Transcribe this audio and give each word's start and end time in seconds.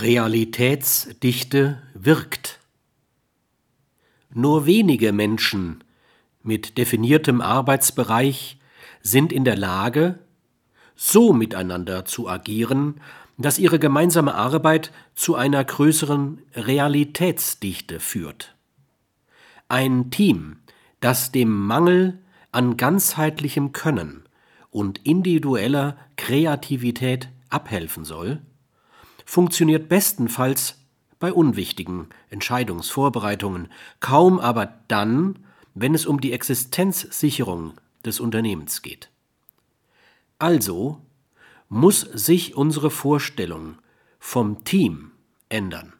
Realitätsdichte 0.00 1.80
wirkt. 1.94 2.58
Nur 4.32 4.66
wenige 4.66 5.12
Menschen 5.12 5.84
mit 6.42 6.78
definiertem 6.78 7.40
Arbeitsbereich 7.40 8.58
sind 9.02 9.32
in 9.32 9.44
der 9.44 9.56
Lage, 9.56 10.18
so 10.96 11.32
miteinander 11.32 12.04
zu 12.04 12.28
agieren, 12.28 13.00
dass 13.38 13.58
ihre 13.58 13.78
gemeinsame 13.78 14.34
Arbeit 14.34 14.92
zu 15.14 15.36
einer 15.36 15.64
größeren 15.64 16.42
Realitätsdichte 16.54 18.00
führt. 18.00 18.54
Ein 19.68 20.10
Team, 20.10 20.58
das 21.00 21.32
dem 21.32 21.66
Mangel 21.66 22.18
an 22.52 22.76
ganzheitlichem 22.76 23.72
Können 23.72 24.24
und 24.70 24.98
individueller 25.04 25.96
Kreativität 26.16 27.28
abhelfen 27.48 28.04
soll, 28.04 28.40
funktioniert 29.24 29.88
bestenfalls 29.88 30.78
bei 31.18 31.32
unwichtigen 31.32 32.08
Entscheidungsvorbereitungen, 32.30 33.68
kaum 34.00 34.38
aber 34.38 34.74
dann, 34.88 35.38
wenn 35.74 35.94
es 35.94 36.06
um 36.06 36.20
die 36.20 36.32
Existenzsicherung 36.32 37.74
des 38.04 38.20
Unternehmens 38.20 38.82
geht. 38.82 39.10
Also 40.38 41.00
muss 41.68 42.00
sich 42.00 42.56
unsere 42.56 42.90
Vorstellung 42.90 43.78
vom 44.18 44.64
Team 44.64 45.12
ändern. 45.48 45.94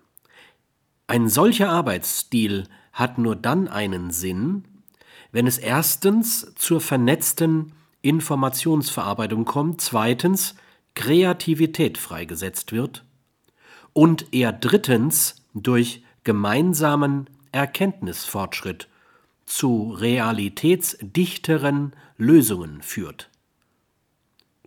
Ein 1.06 1.28
solcher 1.28 1.70
Arbeitsstil 1.70 2.68
hat 2.92 3.18
nur 3.18 3.36
dann 3.36 3.68
einen 3.68 4.10
Sinn, 4.10 4.64
wenn 5.32 5.46
es 5.46 5.58
erstens 5.58 6.54
zur 6.54 6.80
vernetzten 6.80 7.72
Informationsverarbeitung 8.02 9.44
kommt, 9.44 9.80
zweitens 9.80 10.54
Kreativität 10.94 11.98
freigesetzt 11.98 12.72
wird 12.72 13.04
und 13.94 14.26
er 14.32 14.52
drittens 14.52 15.36
durch 15.54 16.04
gemeinsamen 16.24 17.30
Erkenntnisfortschritt 17.52 18.88
zu 19.46 19.92
realitätsdichteren 19.92 21.94
Lösungen 22.18 22.82
führt. 22.82 23.30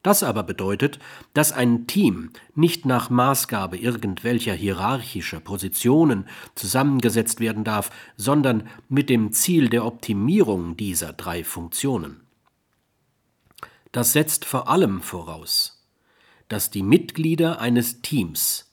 Das 0.04 0.22
aber 0.24 0.44
bedeutet, 0.44 1.00
dass 1.34 1.52
ein 1.52 1.88
Team 1.88 2.30
nicht 2.56 2.86
nach 2.86 3.10
Maßgabe 3.10 3.78
irgendwelcher 3.78 4.54
hierarchischer 4.54 5.42
Positionen 5.42 6.30
zusammengesetzt 6.56 7.42
werden 7.42 7.66
darf, 7.66 7.90
sondern 8.16 8.70
mit 8.88 9.10
dem 9.10 9.34
Ziel 9.34 9.70
der 9.70 9.84
Optimierung 9.84 10.78
dieser 10.78 11.12
drei 11.12 11.44
Funktionen. 11.44 12.22
Das 13.92 14.14
setzt 14.14 14.46
vor 14.46 14.70
allem 14.70 15.02
voraus, 15.02 15.84
dass 16.48 16.70
die 16.70 16.84
Mitglieder 16.84 17.60
eines 17.60 18.02
Teams 18.02 18.67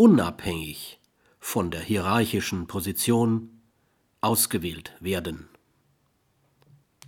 unabhängig 0.00 0.98
von 1.40 1.70
der 1.70 1.82
hierarchischen 1.82 2.66
Position 2.66 3.60
ausgewählt 4.22 4.96
werden. 5.00 5.50